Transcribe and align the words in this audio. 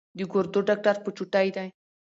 د 0.17 0.19
ګردو 0.33 0.59
ډاکټر 0.69 0.95
په 1.03 1.09
چوټۍ 1.17 1.47
دی 1.55 1.67